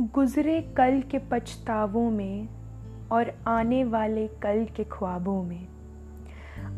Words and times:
गुजरे 0.00 0.60
कल 0.60 1.02
के 1.10 1.18
पछतावों 1.18 2.10
में 2.10 2.48
और 3.12 3.32
आने 3.46 3.84
वाले 3.84 4.28
कल 4.28 4.66
के 4.76 4.84
ख्वाबों 4.84 5.42
में। 5.42 5.66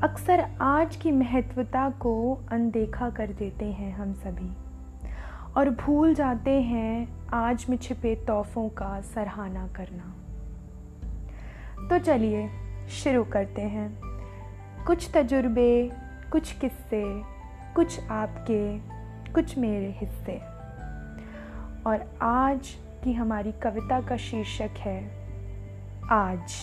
अक्सर 0.03 0.41
आज 0.61 0.97
की 0.97 1.13
महत्वता 1.13 1.91
को 1.91 2.39
अनदेखा 2.53 3.11
कर 3.11 3.27
देते 3.27 3.65
हैं 3.65 3.93
हम 3.93 4.13
सभी 4.13 4.51
और 5.57 5.71
भूल 5.71 6.15
जाते 6.15 6.63
हैं 6.63 7.27
आज 7.29 7.67
में 7.71 7.77
छिपे 7.77 8.15
तोहफों 8.15 8.69
का 8.69 9.01
सराहना 9.01 9.69
करना। 9.69 10.15
तो 11.89 11.99
चलिए 11.99 12.49
शुरू 12.89 13.25
करते 13.25 13.63
हैं। 13.63 14.03
कुछ 14.87 15.11
तजुर्बे, 15.15 15.91
कुछ 16.33 16.53
किस्से, 16.53 17.23
कुछ 17.75 18.09
आपके 18.11 18.98
कुछ 19.39 19.59
मेरे 19.59 19.95
हिस्से। 19.99 20.41
और 21.87 22.19
आज 22.23 22.69
की 23.05 23.13
हमारी 23.13 23.53
कविता 23.53 24.01
का 24.01 24.17
शीर्षक 24.17 24.71
है, 24.79 25.11
आज। 26.11 26.55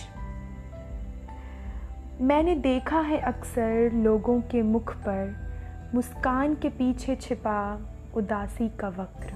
मैंने 2.20 2.54
देखा 2.54 3.00
है 3.00 3.18
अक्सर 3.18 3.92
लोगों 3.92 4.40
के 4.40 4.62
मुख 4.62 4.96
पर 4.96 5.50
मुस्कान 5.94 6.54
के 6.54 6.68
पीछे 6.68 7.16
छिपा 7.16 7.80
उदासी 8.16 8.68
का 8.68 8.88
वक्र। 8.88 9.32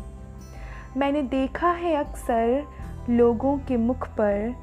मैंने 0.96 1.22
देखा 1.22 1.70
है 1.70 1.96
अक्सर 1.96 2.64
लोगों 3.10 3.58
के 3.58 3.76
मुख 3.76 4.08
पर 4.08 4.54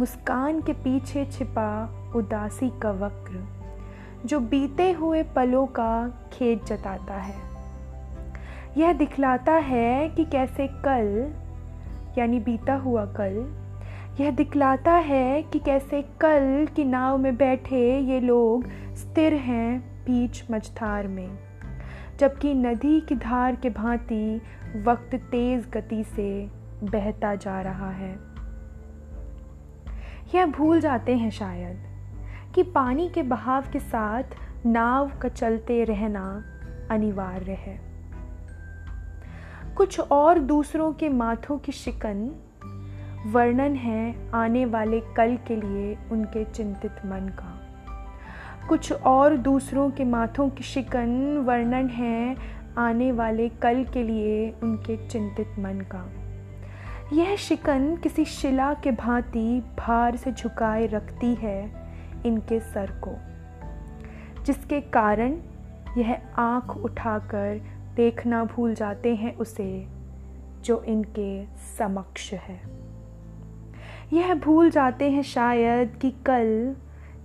मुस्कान 0.00 0.60
के 0.60 0.72
पीछे 0.72 1.26
छिपा 1.26 1.94
उदासी 2.16 2.80
का 2.80 2.90
वक्र, 2.90 3.48
जो 4.26 4.40
बीते 4.40 4.92
हुए 4.92 5.22
पलों 5.22 5.66
का 5.66 6.08
खेत 6.32 6.64
जताता 6.64 7.14
है। 7.14 7.51
यह 8.76 8.92
दिखलाता 8.92 9.52
है 9.52 10.08
कि 10.08 10.24
कैसे 10.24 10.66
कल, 10.66 11.34
यानी 12.18 12.40
बीता 12.40 12.74
हुआ 12.74 13.04
कल, 13.04 13.58
यह 14.20 14.30
दिखलाता 14.30 14.92
है 14.92 15.42
कि 15.42 15.58
कैसे 15.58 16.02
कल 16.02 16.68
की 16.76 16.84
नाव 16.84 17.18
में 17.18 17.36
बैठे 17.36 17.98
ये 17.98 18.20
लोग 18.20 18.66
स्थिर 18.94 19.34
हैं 19.34 19.80
बीच 20.04 20.50
मझधार 20.50 21.08
में, 21.08 21.38
जबकि 22.18 22.54
नदी 22.54 23.00
की 23.00 23.14
धार 23.14 23.56
के 23.56 23.70
भांति 23.70 24.40
वक्त 24.86 25.14
तेज 25.14 25.68
गति 25.70 26.04
से 26.04 26.46
बहता 26.82 27.34
जा 27.34 27.60
रहा 27.60 27.90
है। 27.90 28.18
यह 30.34 30.46
भूल 30.46 30.80
जाते 30.80 31.16
हैं 31.16 31.30
शायद 31.30 31.82
कि 32.54 32.62
पानी 32.62 33.08
के 33.08 33.22
बहाव 33.22 33.64
के 33.72 33.78
साथ 33.78 34.22
नाव 34.66 35.12
का 35.18 35.28
चलते 35.28 35.84
रहना 35.84 36.44
अनिवार्य 36.90 37.52
है। 37.52 37.91
कुछ 39.82 40.00
और 40.00 40.38
दूसरों 40.38 40.92
के 40.92 41.08
माथों 41.08 41.58
की 41.58 41.72
शिकन 41.72 42.18
वर्णन 43.26 43.74
है 43.74 44.30
आने 44.30 44.64
वाले 44.64 45.00
कल 45.00 45.36
के 45.48 45.56
लिए 45.56 45.96
उनके 46.12 46.44
चिंतित 46.44 46.92
मन 47.06 47.26
का। 47.28 47.60
कुछ 48.68 48.92
और 48.92 49.36
दूसरों 49.36 49.90
के 49.90 50.04
माथों 50.04 50.48
की 50.50 50.64
शिकन 50.64 51.36
वर्णन 51.38 51.88
है 51.88 52.36
आने 52.78 53.12
वाले 53.12 53.48
कल 53.48 53.84
के 53.84 54.02
लिए 54.02 54.54
उनके 54.62 54.96
चिंतित 55.08 55.58
मन 55.58 55.80
का। 55.94 56.06
यह 57.12 57.36
शिकन 57.36 57.96
किसी 57.96 58.24
शिला 58.24 58.74
के 58.74 58.90
भांति 58.90 59.62
भार 59.78 60.16
से 60.16 60.32
झुकाए 60.32 60.86
रखती 60.86 61.34
है 61.34 61.60
इनके 62.26 62.60
सर 62.60 63.00
को, 63.04 63.18
जिसके 64.44 64.80
कारण 64.80 65.36
यह 65.98 66.20
आँख 66.36 66.76
उठाकर 66.76 67.81
देखना 67.96 68.44
भूल 68.44 68.74
जाते 68.74 69.14
हैं 69.14 69.36
उसे, 69.36 69.86
जो 70.64 70.82
इनके 70.82 71.44
समक्ष 71.78 72.32
है। 72.32 72.60
यह 74.12 74.34
भूल 74.34 74.70
जाते 74.70 75.10
हैं 75.10 75.22
शायद 75.22 75.96
कि 75.96 76.10
कल, 76.10 76.76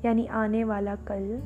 यानी 0.06 0.26
आने 0.26 0.64
वाला 0.64 0.96
कल, 0.96 1.42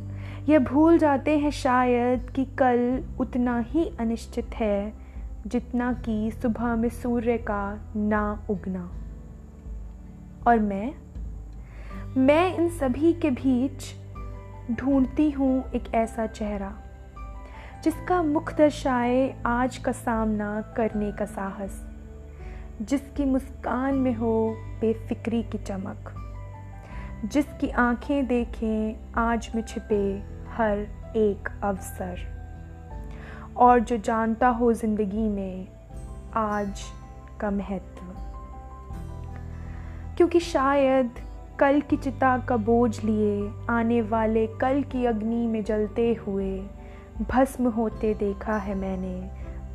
यह 0.50 0.60
भूल 0.60 0.98
जाते 0.98 1.38
हैं 1.38 1.52
शायद 1.52 2.30
कि 2.30 2.46
कल 2.46 3.04
उतना 3.20 3.60
ही 3.60 3.92
अनिश्चित 4.00 4.48
है, 4.56 4.94
जितना 5.48 5.94
कि 5.94 6.32
सुबह 6.32 6.76
में 6.76 6.90
सूर्य 6.90 7.38
का 7.38 7.94
ना 7.96 8.46
उगना। 8.50 8.92
और 10.48 10.60
मैं 10.60 10.94
मैं 12.18 12.56
इन 12.56 12.70
सभी 12.70 13.14
के 13.14 13.32
बीच 13.32 13.96
ढूंढती 14.72 15.32
हूँ 15.32 15.72
एक 15.72 15.94
ऐसा 15.96 16.26
चेहरा। 16.26 16.91
जिसका 17.84 18.24
मुख 18.24 18.54
दर्शाए 18.56 19.44
आज 19.46 19.78
का 19.78 19.92
सामना 19.92 20.62
करने 20.78 21.12
का 21.12 21.26
साहस, 21.26 21.90
जिसकी 22.82 23.26
मुस्कान 23.26 23.96
में 23.96 24.16
हो 24.16 24.58
बेफिक्री 24.82 25.44
की 25.44 25.58
चमक, 25.58 26.14
जिसकी 27.26 27.70
आँखें 27.70 28.28
देखें 28.28 28.98
आज 29.16 29.52
में 29.56 29.64
छिपे 29.64 30.24
हर 30.50 30.78
एक 31.18 31.50
अवसर, 31.64 32.20
और 33.58 33.80
जो 33.80 33.98
जानता 33.98 34.48
हो 34.48 34.74
ज़िंदगी 34.74 35.30
में 35.30 35.68
आज 36.36 36.82
का 37.40 37.52
महत्व। 37.52 38.06
क्योंकि 40.18 40.40
शायद 40.40 41.12
कल 41.60 41.82
की 41.82 41.98
चिता 41.98 42.38
का 42.38 42.58
बोझ 42.58 43.04
लिए 43.04 43.54
आने 43.70 44.02
वाले 44.02 44.48
कल 44.48 44.84
की 44.84 45.06
अग्नि 45.06 45.48
में 45.48 45.64
जलते 45.64 46.14
हुए 46.14 46.64
भस्म 47.30 47.68
होते 47.68 48.14
देखा 48.14 48.58
है 48.58 48.76
मैंने 48.76 49.30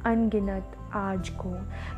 अनगिनत 0.05 0.77
आज 0.95 1.29
को, 1.29 1.51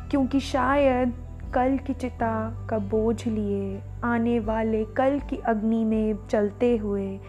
क्योंकि 0.09 0.39
शायद 0.39 1.13
कल 1.53 1.77
की 1.77 1.93
चिता 1.93 2.67
का 2.69 2.77
बोझ 2.77 3.27
लिए 3.27 3.81
आने 4.03 4.39
वाले 4.39 4.85
कल 4.85 5.19
की 5.19 5.37
अग्नि 5.37 5.83
में 5.85 6.27
चलते 6.27 6.77
हुए 6.77 7.19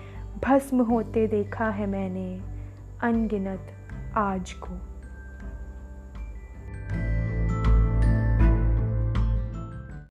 भस्म 0.45 0.81
होते 0.83 1.27
देखा 1.27 1.69
है 1.69 1.87
मैंने 1.87 2.41
अनगिनत 3.03 3.73
आज 4.17 4.53
को। 4.53 4.79